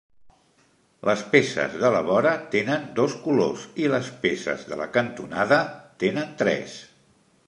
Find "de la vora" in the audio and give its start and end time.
1.83-2.31